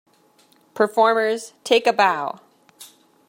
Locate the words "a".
1.85-1.93